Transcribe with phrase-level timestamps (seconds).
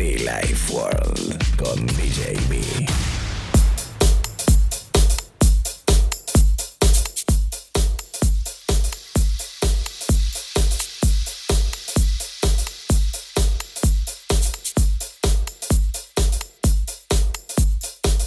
[0.00, 2.56] Be Life World con DJ B.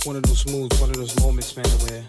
[0.05, 2.03] one of those moods, one of those moments, man, where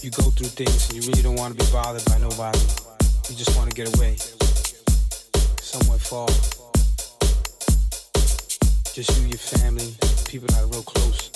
[0.00, 2.58] you go through things and you really don't want to be bothered by nobody.
[3.28, 4.16] You just want to get away,
[5.60, 6.57] somewhere far.
[8.98, 9.94] Just you, your family,
[10.26, 11.30] people that are real close.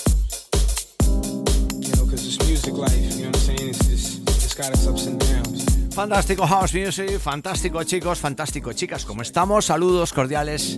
[1.78, 3.68] You know, this music life, you know what I'm saying?
[3.70, 5.94] It's, just, it's got its ups and downs.
[5.94, 9.66] Fantástico House Music, fantástico chicos, fantástico chicas, ¿cómo estamos?
[9.66, 10.76] Saludos cordiales.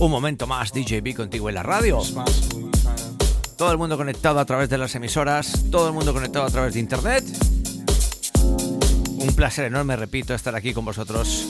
[0.00, 2.02] Un momento más, DJB contigo en la radio.
[3.56, 6.74] Todo el mundo conectado a través de las emisoras, todo el mundo conectado a través
[6.74, 7.22] de internet.
[8.34, 11.46] Un placer enorme, repito, estar aquí con vosotros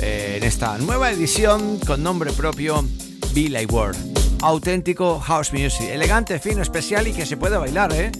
[0.00, 2.84] eh, en esta nueva edición con nombre propio,
[3.34, 3.96] Be Like World.
[4.42, 8.12] Auténtico house music, elegante, fino, especial y que se puede bailar, ¿eh?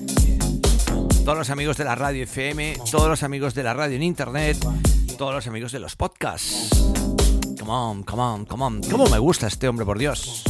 [1.24, 4.56] Todos los amigos de la radio FM, todos los amigos de la radio en internet,
[5.18, 6.70] todos los amigos de los podcasts.
[7.58, 8.80] Come on, come on, come on.
[8.90, 10.44] ¿Cómo me gusta este hombre, por Dios?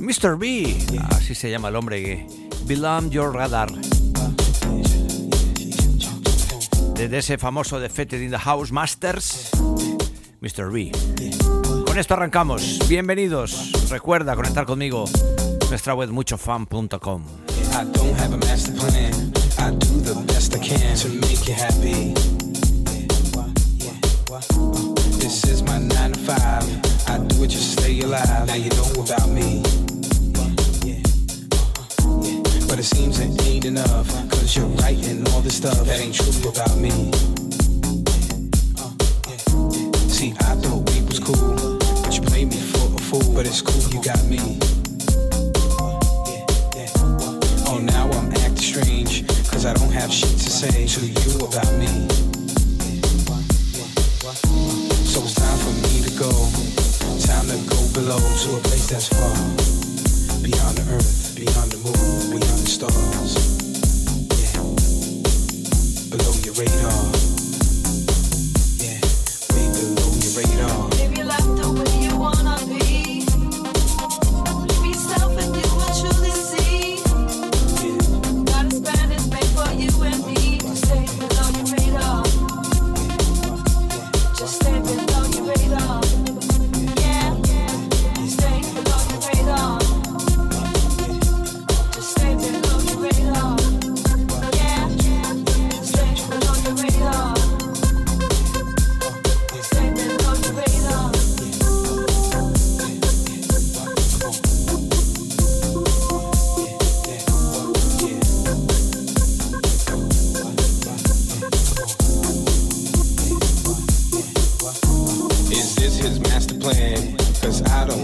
[0.00, 0.38] Mr.
[0.38, 0.76] B,
[1.10, 2.26] así se llama el hombre que
[2.66, 3.70] Belong Your Radar.
[6.94, 9.50] Desde ese famoso Defeated in the House Masters,
[10.40, 10.70] Mr.
[10.70, 11.59] B.
[11.90, 12.78] Con esto arrancamos.
[12.88, 13.72] Bienvenidos.
[13.90, 15.06] Recuerda conectar conmigo.
[15.70, 17.24] Nuestra web muchofan.com.
[25.18, 26.62] This is my nine to five.
[27.08, 28.46] I do it just to stay alive.
[28.46, 29.60] Now you know about me.
[32.68, 34.06] But it seems it ain't enough.
[34.30, 37.10] Cause you're writing all this stuff that ain't true about me.
[40.08, 41.59] See, I thought we was cool.
[43.40, 44.36] But it's cool, you got me.
[47.68, 51.72] Oh, now I'm acting strange, cause I don't have shit to say to you about
[51.80, 51.88] me.
[55.08, 56.28] So it's time for me to go,
[57.24, 59.32] time to go below to a place that's far.
[60.42, 61.79] Beyond the earth, beyond the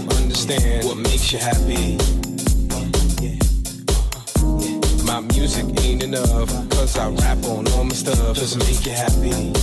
[0.01, 1.97] don't understand what makes you happy.
[5.05, 8.35] My music ain't enough, cause I rap on all my stuff.
[8.35, 9.53] Doesn't make you happy.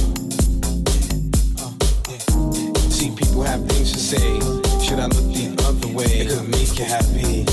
[2.91, 4.41] See, people have things to say.
[4.85, 6.05] Should I look the other way?
[6.05, 7.45] It could make you happy.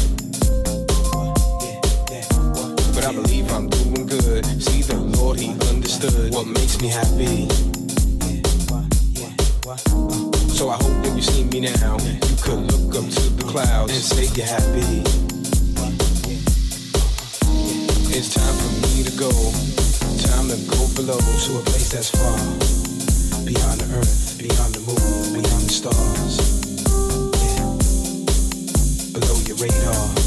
[2.96, 4.46] But I believe I'm doing good.
[4.62, 7.81] See, the Lord, He understood what makes me happy.
[10.62, 13.94] So I hope when you see me now, you could look up to the clouds
[13.94, 15.02] and say you're happy.
[18.16, 19.32] It's time for me to go,
[20.22, 22.38] time to go below to a place that's far,
[23.44, 26.38] beyond the earth, beyond the moon, beyond the stars.
[29.14, 30.21] Below your radar.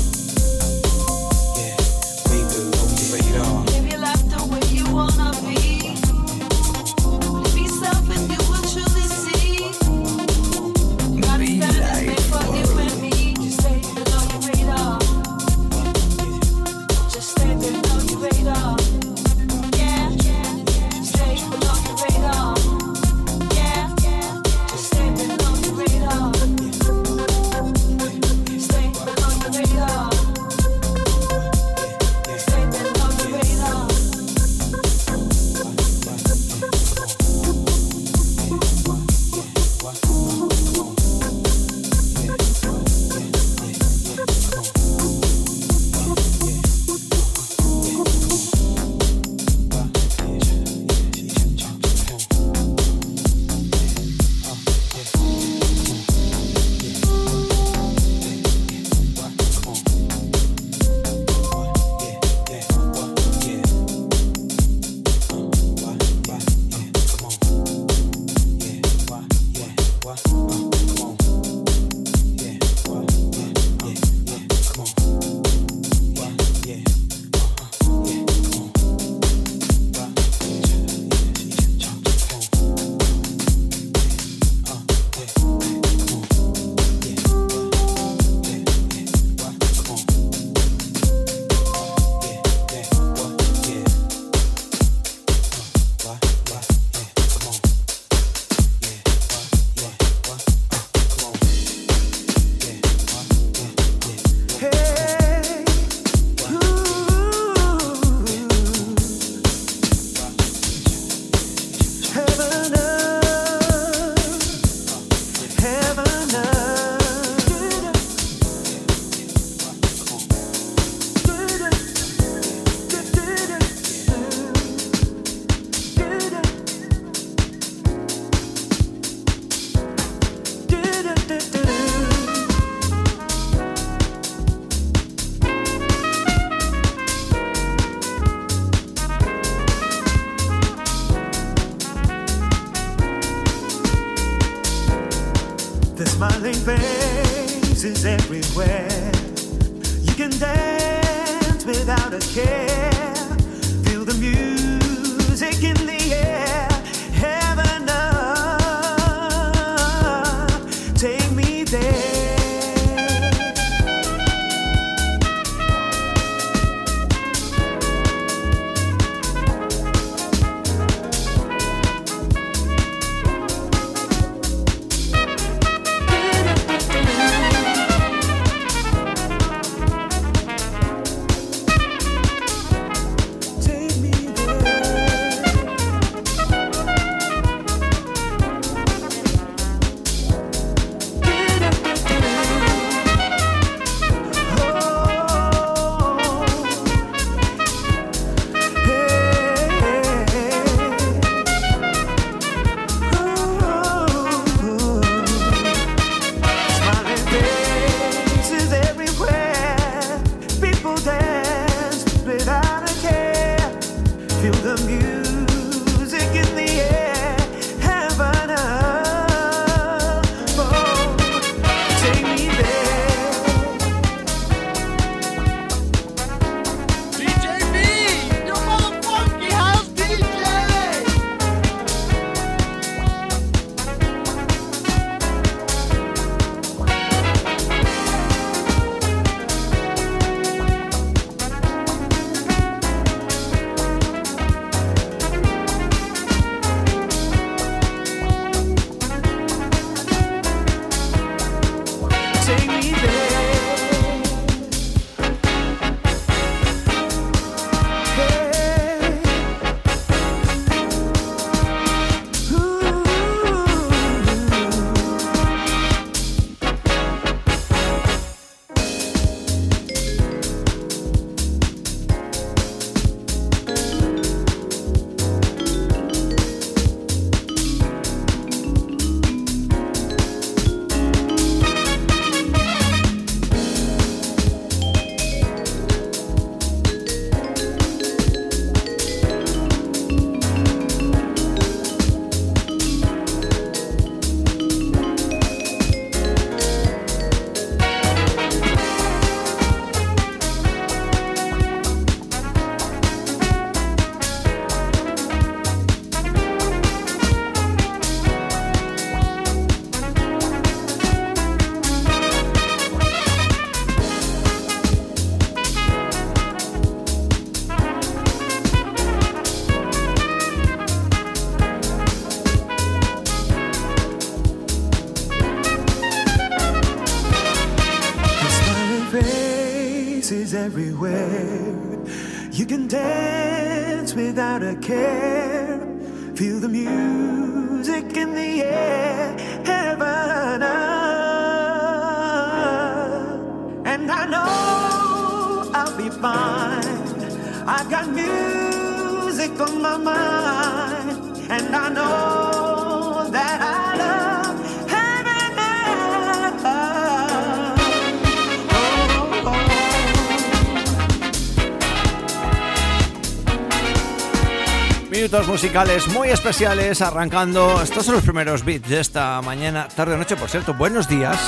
[365.64, 367.80] Musicales muy especiales arrancando.
[367.80, 370.74] Estos son los primeros beats de esta mañana, tarde o noche, por cierto.
[370.74, 371.40] Buenos días,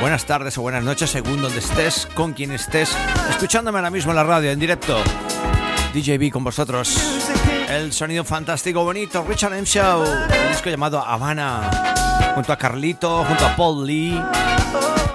[0.00, 2.96] buenas tardes o buenas noches, según donde estés, con quien estés,
[3.30, 4.96] escuchándome ahora mismo en la radio, en directo.
[5.92, 6.96] DJB con vosotros.
[7.68, 9.66] El sonido fantástico, bonito, Richard M.
[9.66, 14.22] Show, un disco llamado Habana, junto a Carlito, junto a Paul Lee,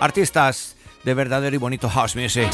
[0.02, 2.50] artistas de verdadero y bonito house music.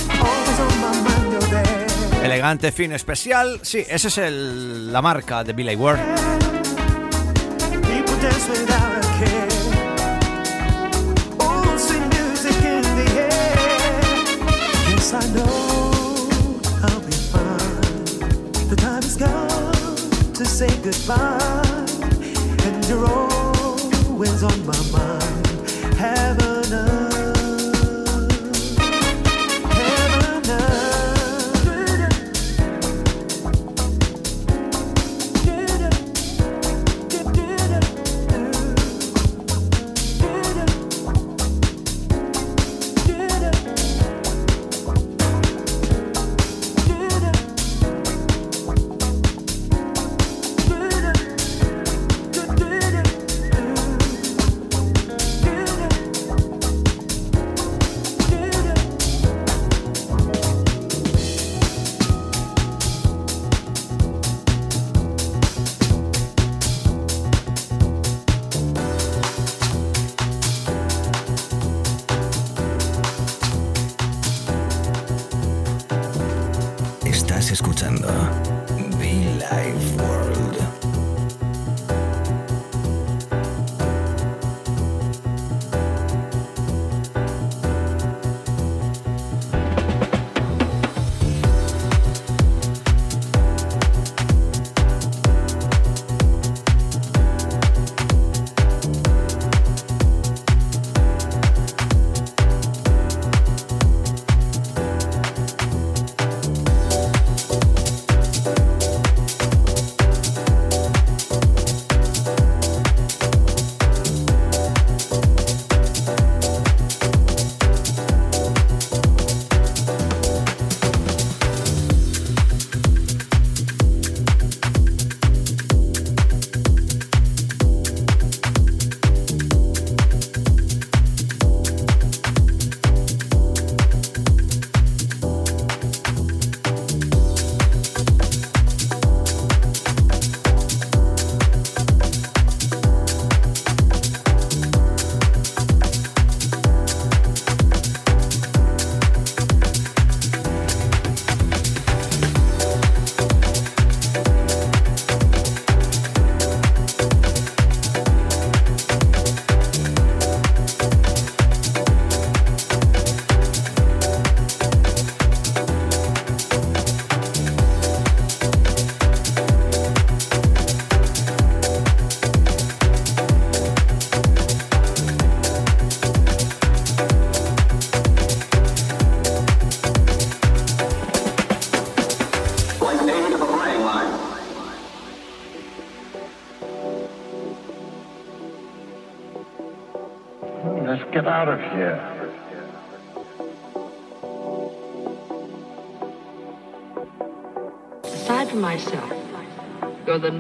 [2.24, 3.60] Elegante, fino, especial.
[3.62, 6.00] Sí, esa es el- la marca de Billy Ward.
[20.84, 21.40] Goodbye,
[22.66, 22.86] and
[24.44, 26.53] on my mind.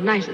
[0.05, 0.32] You're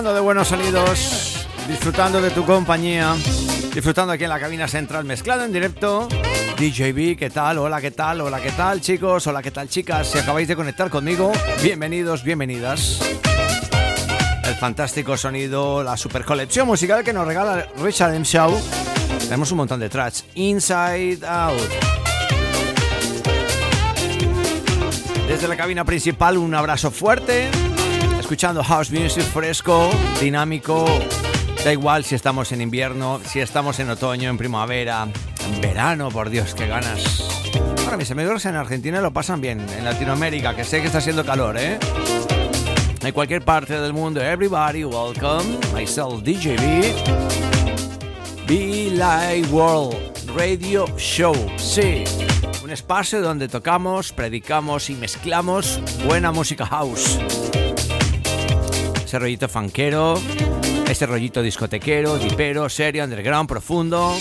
[0.00, 3.14] Disfrutando de buenos sonidos, disfrutando de tu compañía,
[3.74, 6.08] disfrutando aquí en la cabina central mezclado en directo.
[6.56, 7.58] DJB, ¿qué tal?
[7.58, 8.22] Hola, ¿qué tal?
[8.22, 9.26] Hola, ¿qué tal, chicos?
[9.26, 10.06] Hola, ¿qué tal, chicas?
[10.06, 11.30] Si acabáis de conectar conmigo,
[11.62, 12.98] bienvenidos, bienvenidas.
[14.42, 18.24] El fantástico sonido, la super colección musical que nos regala Richard M.
[18.24, 18.58] Shaw.
[19.18, 20.24] Tenemos un montón de tracks.
[20.34, 21.60] Inside Out.
[25.28, 27.50] Desde la cabina principal, un abrazo fuerte.
[28.30, 29.90] Escuchando house music fresco,
[30.20, 30.84] dinámico.
[31.64, 35.08] Da igual si estamos en invierno, si estamos en otoño, en primavera,
[35.44, 37.24] en verano, por Dios, qué ganas.
[37.84, 41.24] Ahora mis amigos en Argentina lo pasan bien, en Latinoamérica, que sé que está haciendo
[41.24, 41.80] calor, ¿eh?
[43.02, 45.58] En cualquier parte del mundo, everybody, welcome.
[45.74, 46.94] Myself, DJB.
[48.46, 49.96] Be Live World
[50.36, 51.34] Radio Show.
[51.56, 52.04] Sí,
[52.62, 57.18] un espacio donde tocamos, predicamos y mezclamos buena música house.
[59.10, 60.14] Ese rollito fanquero,
[60.88, 64.16] ese rollito discotequero, dipero, serio, underground, profundo.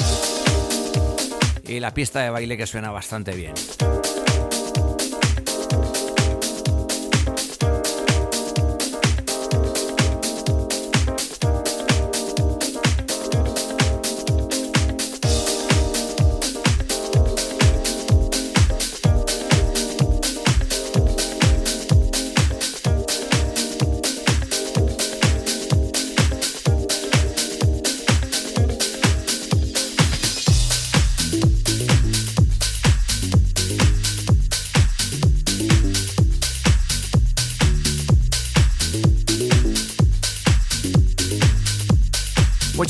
[1.67, 3.54] Y la pista de baile que suena bastante bien.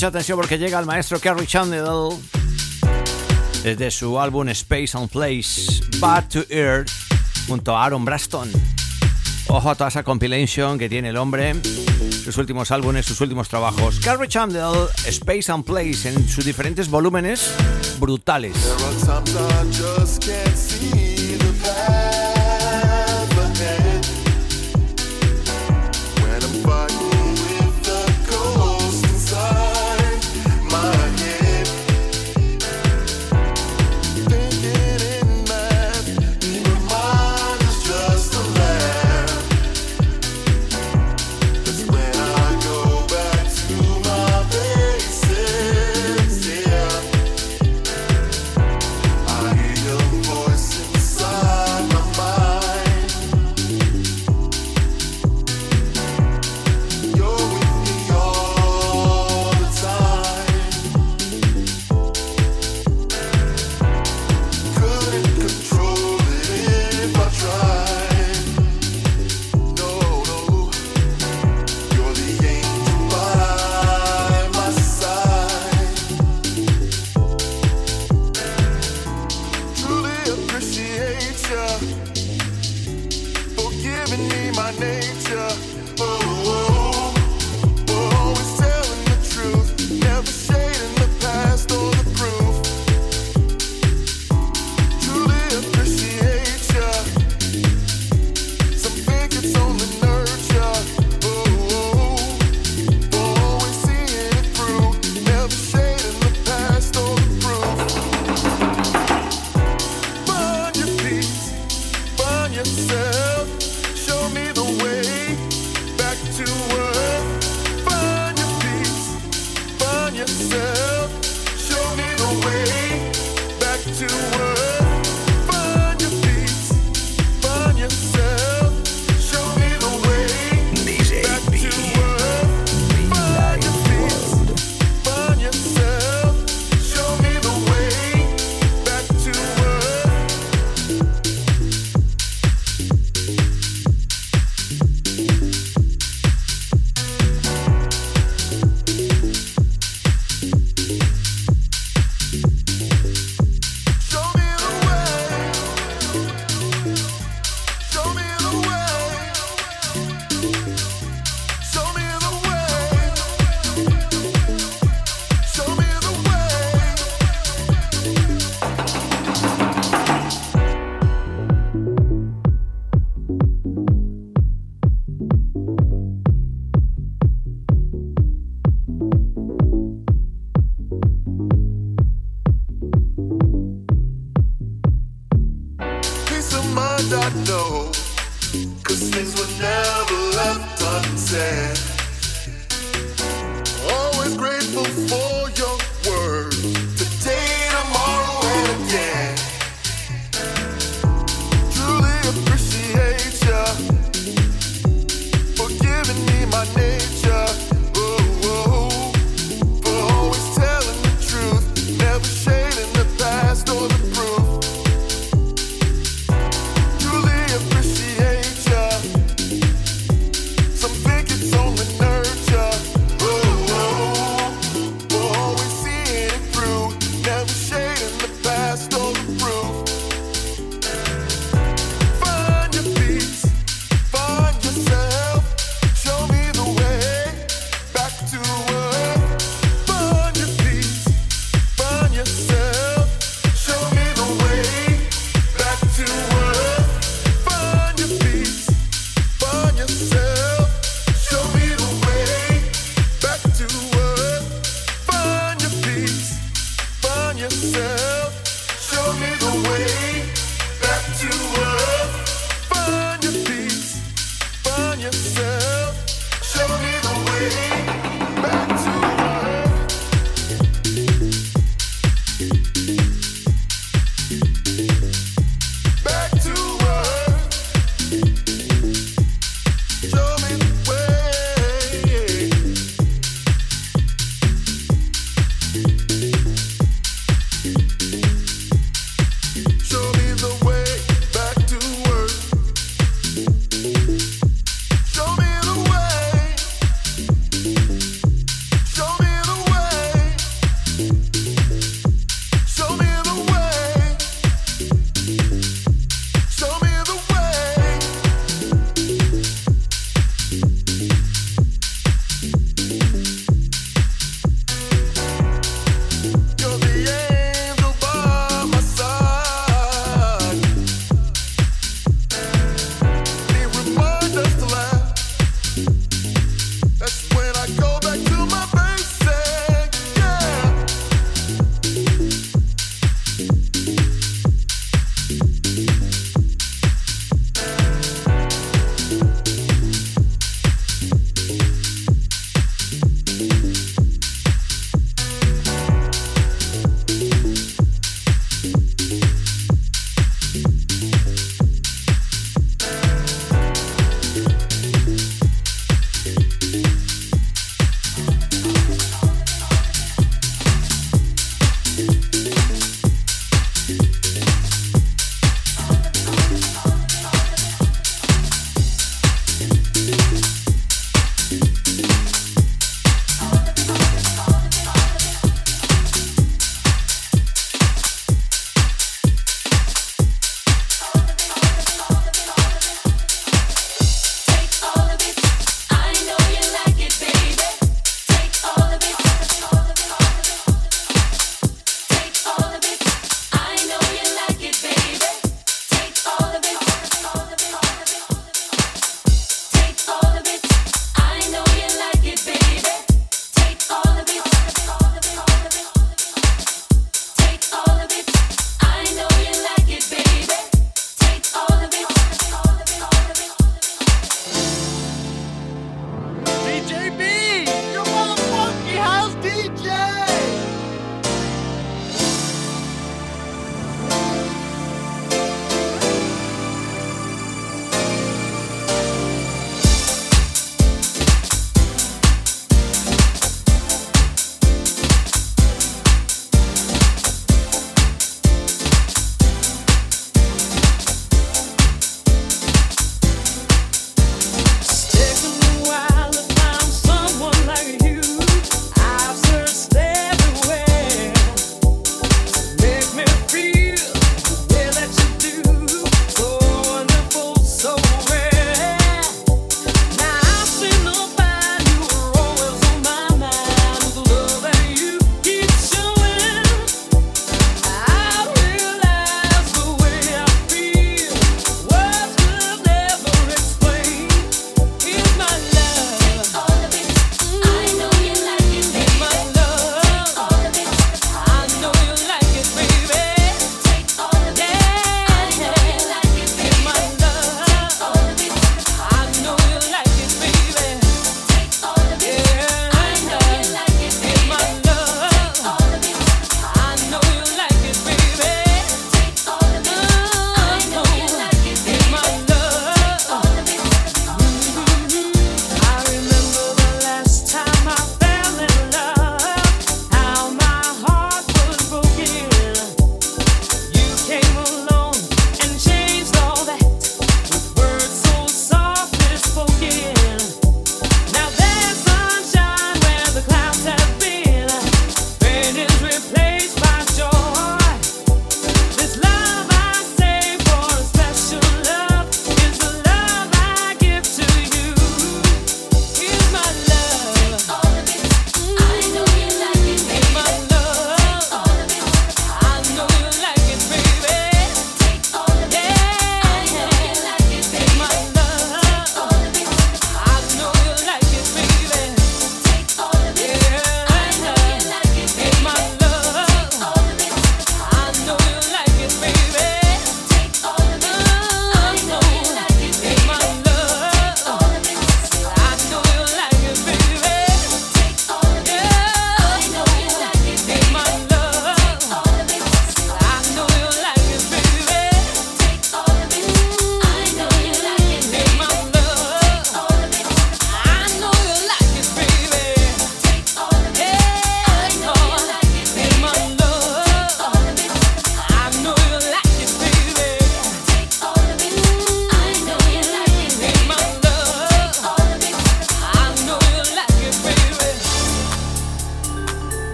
[0.00, 1.84] Mucha atención porque llega el maestro Kerry Chandler
[3.62, 6.88] desde su álbum Space and Place, Bad to Earth,
[7.46, 8.50] junto a Aaron Braston.
[9.48, 11.54] Ojo a toda esa compilation que tiene el hombre,
[12.24, 14.00] sus últimos álbumes, sus últimos trabajos.
[14.00, 17.54] Kerry Chandler, Space and Place, en sus diferentes volúmenes
[17.98, 18.56] brutales.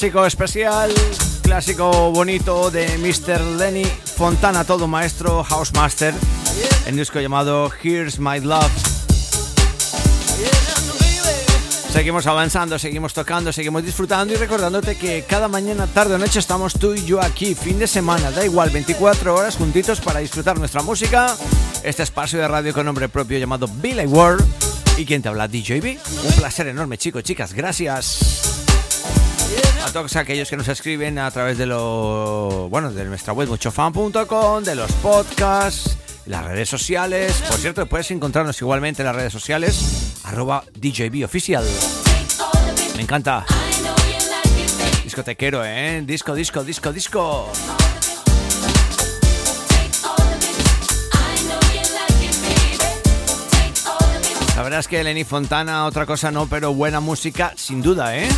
[0.00, 0.90] Clásico especial,
[1.42, 3.38] clásico bonito de Mr.
[3.58, 6.14] Lenny Fontana, todo maestro, house master,
[6.86, 8.72] en disco llamado Here's My Love.
[11.92, 16.72] Seguimos avanzando, seguimos tocando, seguimos disfrutando y recordándote que cada mañana, tarde o noche estamos
[16.72, 20.80] tú y yo aquí, fin de semana, da igual, 24 horas juntitos para disfrutar nuestra
[20.80, 21.36] música.
[21.84, 24.46] Este espacio de radio con nombre propio llamado Billy World.
[24.96, 25.46] ¿Y quien te habla?
[25.46, 25.98] DJB.
[26.24, 28.39] Un placer enorme, chicos, chicas, gracias.
[29.84, 34.62] A todos aquellos que nos escriben a través de lo bueno de nuestra web muchofan.com,
[34.62, 37.42] de los podcasts, las redes sociales.
[37.48, 41.64] Por cierto, puedes encontrarnos igualmente en las redes sociales, arroba DJB oficial.
[42.96, 43.44] Me encanta.
[45.02, 46.02] Discotequero, ¿eh?
[46.06, 47.50] Disco, disco, disco, disco.
[54.56, 58.28] La verdad es que Lenny Fontana, otra cosa no, pero buena música, sin duda, ¿eh?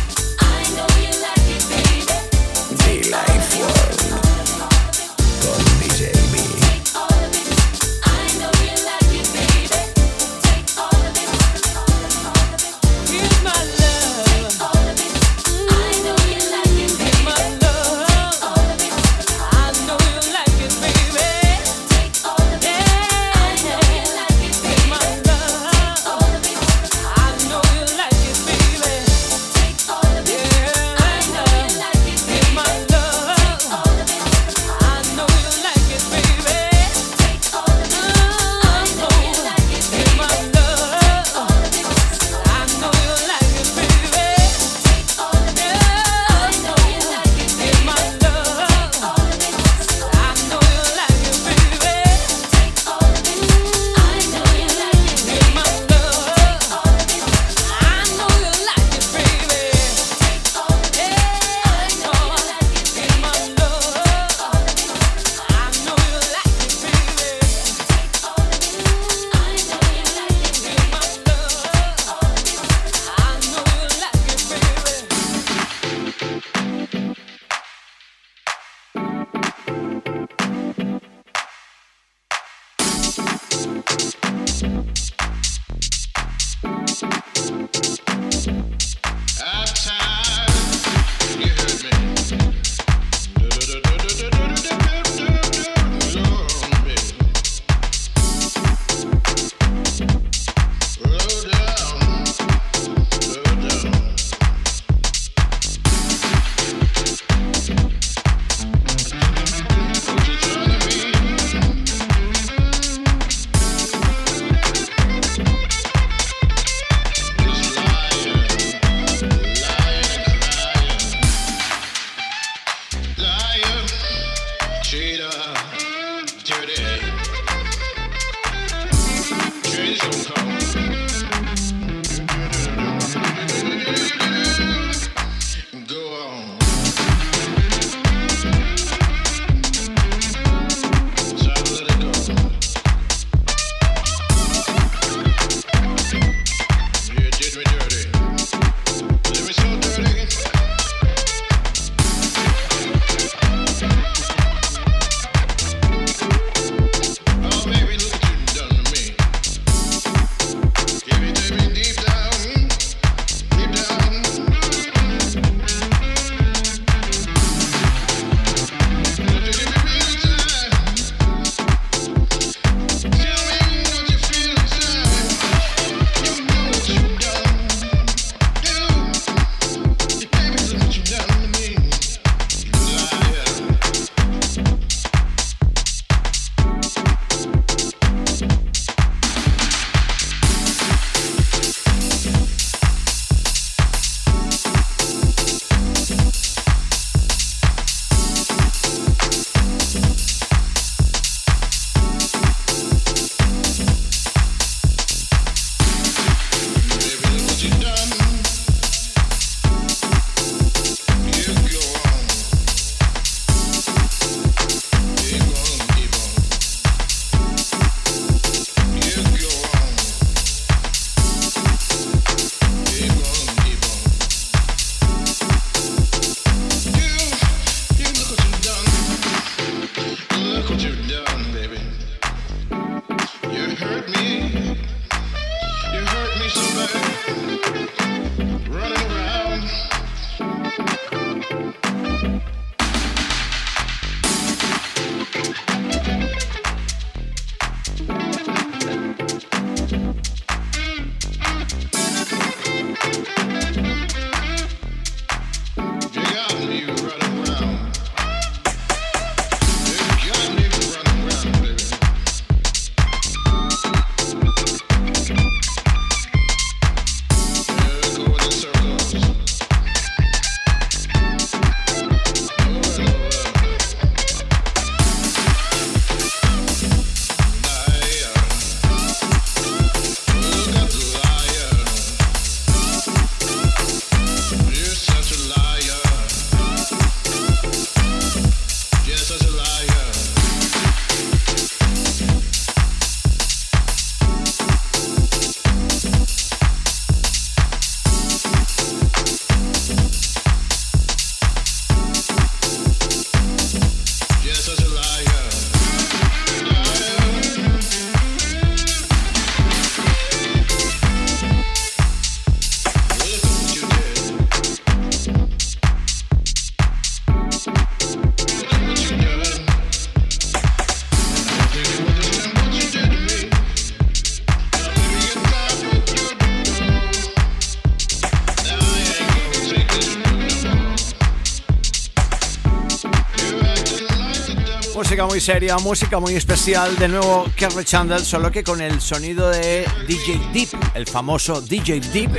[335.23, 336.97] Música muy seria, música muy especial.
[336.97, 342.01] De nuevo, Kerry Chandler, solo que con el sonido de DJ Deep, el famoso DJ
[342.01, 342.31] Deep,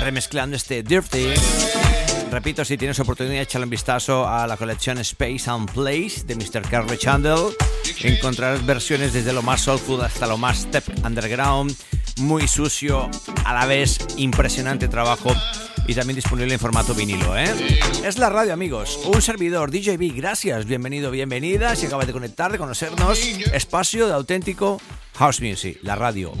[0.00, 1.34] remezclando este Dirty.
[2.30, 6.62] Repito, si tienes oportunidad, échale un vistazo a la colección Space and Place de Mr.
[6.62, 7.36] Kerry Chandler.
[8.00, 11.76] Encontrarás versiones desde lo más soulful hasta lo más step underground,
[12.18, 13.10] muy sucio,
[13.44, 15.34] a la vez impresionante trabajo
[15.90, 17.36] y también disponible en formato vinilo.
[17.36, 17.52] ¿eh?
[18.04, 19.00] Es la radio, amigos.
[19.12, 20.64] Un servidor, DJB, gracias.
[20.64, 21.74] Bienvenido, bienvenida.
[21.74, 23.18] Si acabas de conectar, de conocernos,
[23.52, 24.80] espacio de auténtico
[25.14, 26.32] House Music, la radio.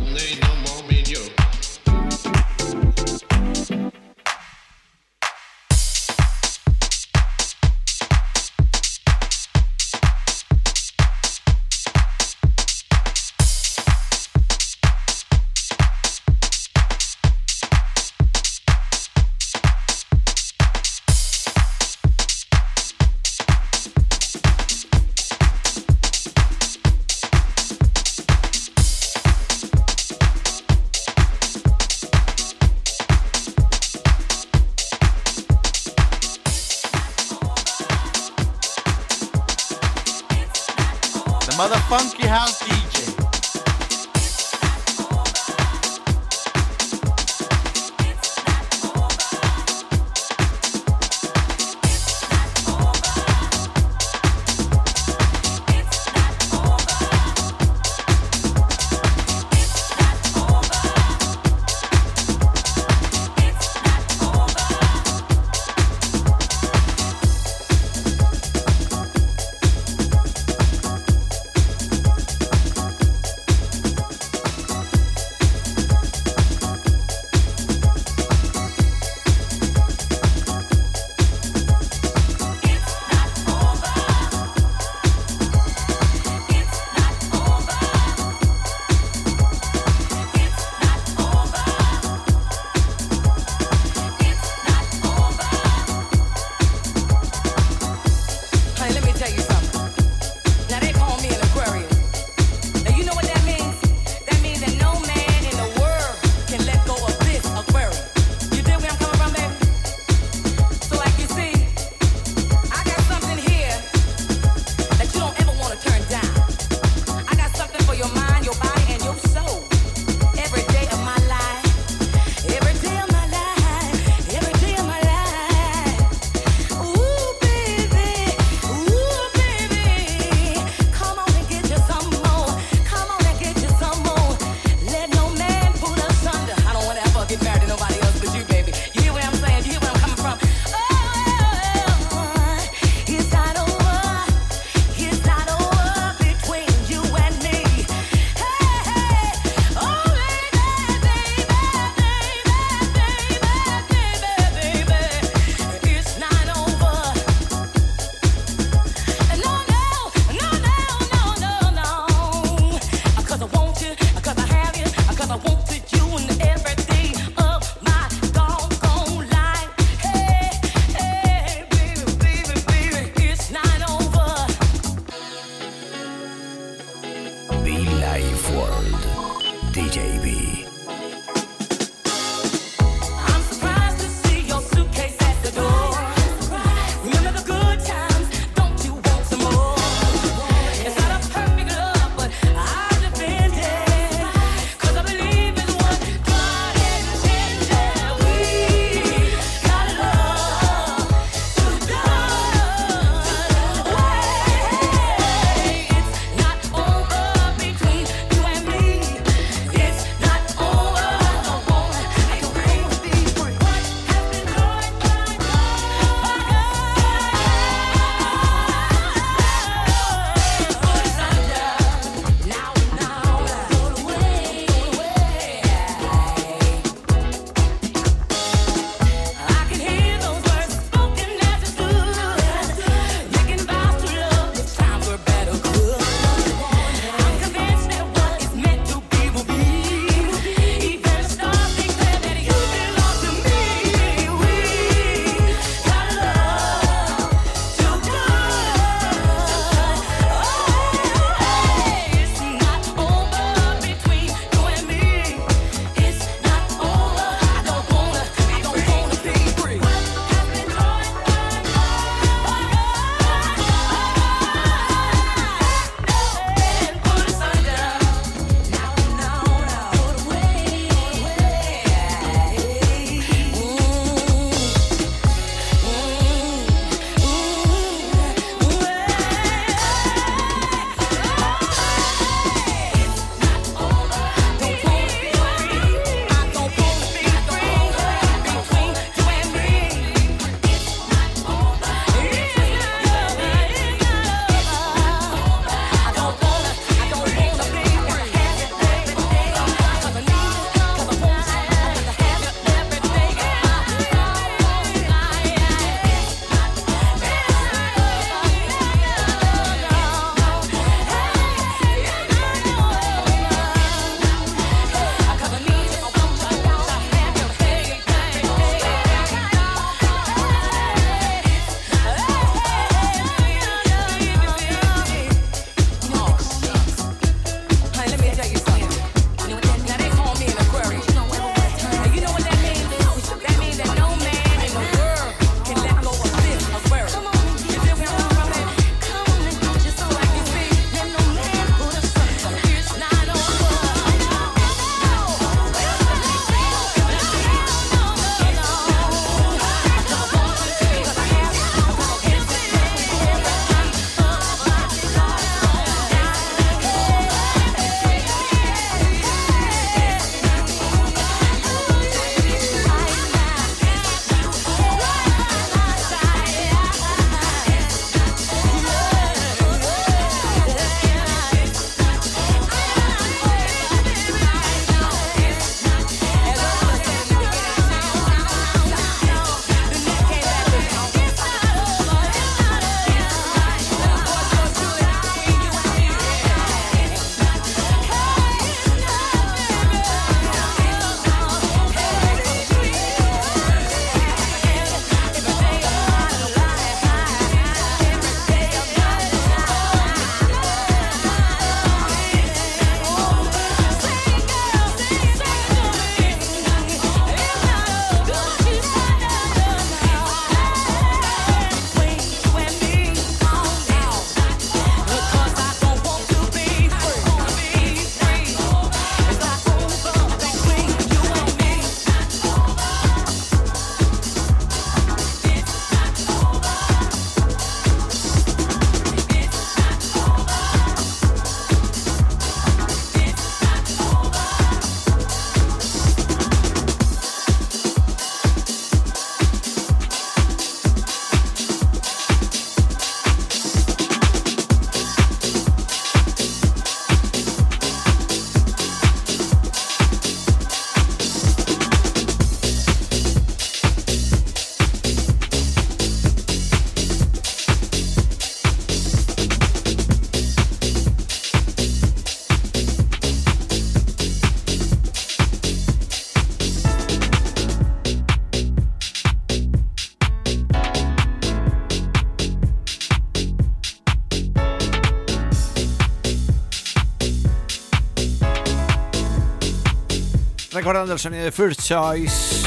[480.90, 482.66] Recordando el sonido de First Choice.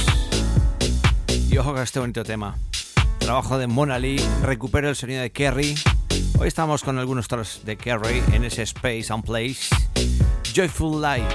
[1.50, 2.56] Y ojo con este bonito tema.
[3.18, 5.76] Trabajo de Mona Lee, recupero el sonido de Kerry.
[6.40, 9.76] Hoy estamos con algunos tracks de Kerry en ese Space and Place.
[10.56, 11.26] Joyful Light.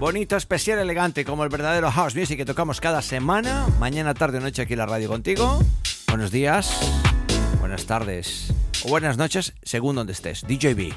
[0.00, 3.66] Bonito, especial, elegante, como el verdadero house music que tocamos cada semana.
[3.78, 5.62] Mañana, tarde o noche aquí en la radio contigo.
[6.08, 6.74] Buenos días,
[7.60, 8.50] buenas tardes
[8.82, 10.40] o buenas noches, según donde estés.
[10.48, 10.94] DJB.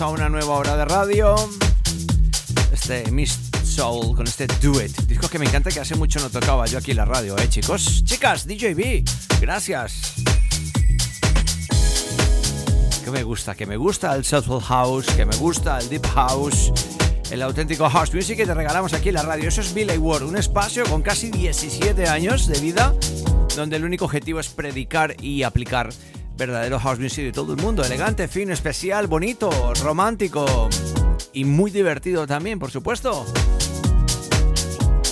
[0.00, 1.34] A una nueva hora de radio.
[2.72, 4.96] Este Miss Soul con este Do It.
[5.06, 7.48] Disco que me encanta que hace mucho no tocaba yo aquí en la radio, ¿eh,
[7.48, 8.04] chicos?
[8.04, 9.02] Chicas, DJB,
[9.40, 10.14] gracias.
[13.04, 16.72] Que me gusta, que me gusta el Soulful House, que me gusta el Deep House,
[17.32, 19.48] el auténtico House Music que te regalamos aquí en la radio.
[19.48, 22.94] Eso es Billy Ward, un espacio con casi 17 años de vida,
[23.56, 25.90] donde el único objetivo es predicar y aplicar
[26.38, 27.84] verdadero house music de todo el mundo.
[27.84, 30.68] Elegante, fino, especial, bonito, romántico
[31.32, 33.26] y muy divertido también, por supuesto.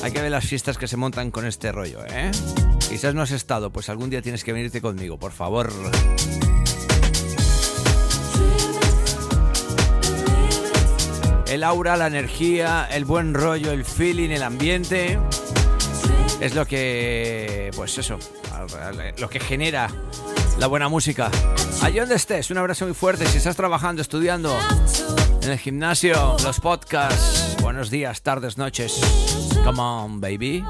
[0.02, 2.30] Hay que ver las fiestas que se montan con este rollo, ¿eh?
[2.88, 5.72] Quizás no has estado, pues algún día tienes que venirte conmigo, por favor.
[11.48, 15.18] El aura, la energía, el buen rollo, el feeling, el ambiente
[16.40, 18.18] es lo que, pues eso,
[19.18, 19.88] lo que genera
[20.58, 21.30] la buena música.
[21.82, 23.26] Allí donde estés, un abrazo muy fuerte.
[23.26, 24.56] Si estás trabajando, estudiando,
[25.42, 29.00] en el gimnasio, los podcasts, buenos días, tardes, noches.
[29.64, 30.64] Come on, baby.